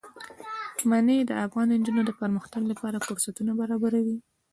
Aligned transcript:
منی 0.89 1.17
د 1.25 1.31
افغان 1.45 1.67
نجونو 1.79 2.01
د 2.05 2.11
پرمختګ 2.21 2.61
لپاره 2.71 3.03
فرصتونه 3.07 3.51
برابروي. 3.61 4.17